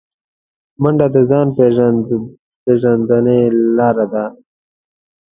[0.81, 1.47] منډه د ځان
[3.07, 3.41] پیژندنې
[3.77, 4.25] لاره ده